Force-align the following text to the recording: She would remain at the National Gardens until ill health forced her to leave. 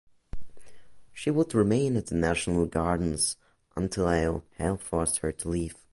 She 1.13 1.29
would 1.29 1.53
remain 1.53 1.95
at 1.95 2.07
the 2.07 2.15
National 2.15 2.65
Gardens 2.65 3.37
until 3.75 4.07
ill 4.07 4.43
health 4.57 4.81
forced 4.81 5.19
her 5.19 5.31
to 5.33 5.47
leave. 5.47 5.75